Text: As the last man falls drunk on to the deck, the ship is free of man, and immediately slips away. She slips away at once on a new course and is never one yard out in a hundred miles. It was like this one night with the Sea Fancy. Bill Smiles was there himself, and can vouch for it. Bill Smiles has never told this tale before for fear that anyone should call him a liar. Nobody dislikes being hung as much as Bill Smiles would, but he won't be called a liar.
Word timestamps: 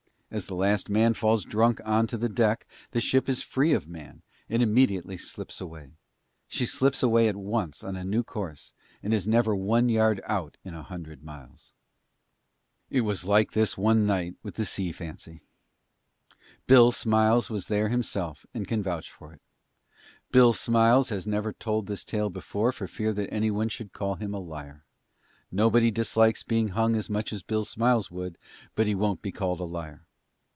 As 0.33 0.45
the 0.45 0.55
last 0.55 0.89
man 0.89 1.13
falls 1.13 1.43
drunk 1.43 1.81
on 1.83 2.07
to 2.07 2.17
the 2.17 2.29
deck, 2.29 2.65
the 2.91 3.01
ship 3.01 3.27
is 3.27 3.41
free 3.41 3.73
of 3.73 3.89
man, 3.89 4.21
and 4.47 4.63
immediately 4.63 5.17
slips 5.17 5.59
away. 5.59 5.91
She 6.47 6.65
slips 6.65 7.03
away 7.03 7.27
at 7.27 7.35
once 7.35 7.83
on 7.83 7.97
a 7.97 8.05
new 8.05 8.23
course 8.23 8.71
and 9.03 9.13
is 9.13 9.27
never 9.27 9.53
one 9.53 9.89
yard 9.89 10.21
out 10.25 10.55
in 10.63 10.73
a 10.73 10.83
hundred 10.83 11.21
miles. 11.21 11.73
It 12.89 13.01
was 13.01 13.25
like 13.25 13.51
this 13.51 13.77
one 13.77 14.05
night 14.07 14.35
with 14.41 14.55
the 14.55 14.63
Sea 14.63 14.93
Fancy. 14.93 15.41
Bill 16.65 16.93
Smiles 16.93 17.49
was 17.49 17.67
there 17.67 17.89
himself, 17.89 18.45
and 18.53 18.65
can 18.65 18.81
vouch 18.81 19.11
for 19.11 19.33
it. 19.33 19.41
Bill 20.31 20.53
Smiles 20.53 21.09
has 21.09 21.27
never 21.27 21.51
told 21.51 21.87
this 21.87 22.05
tale 22.05 22.29
before 22.29 22.71
for 22.71 22.87
fear 22.87 23.11
that 23.11 23.29
anyone 23.33 23.67
should 23.67 23.91
call 23.91 24.15
him 24.15 24.33
a 24.33 24.39
liar. 24.39 24.85
Nobody 25.51 25.91
dislikes 25.91 26.41
being 26.41 26.69
hung 26.69 26.95
as 26.95 27.09
much 27.09 27.33
as 27.33 27.43
Bill 27.43 27.65
Smiles 27.65 28.09
would, 28.09 28.37
but 28.75 28.87
he 28.87 28.95
won't 28.95 29.21
be 29.21 29.33
called 29.33 29.59
a 29.59 29.65
liar. 29.65 30.05